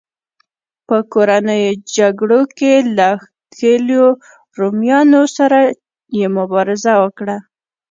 [0.87, 4.05] په کورنیو جګړو کې له ښکېلو
[4.59, 5.59] رومیانو سره
[6.17, 7.37] یې مبارزه وکړه.